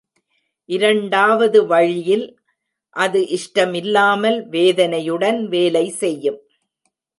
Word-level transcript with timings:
இரண்டாவது 0.69 1.59
வழியில் 1.65 2.25
அது 2.95 3.19
இஷ்டமில்லாமல் 3.27 4.39
வேதனையுடன் 4.49 5.47
வேலை 5.47 5.85
செய்யும். 6.01 6.39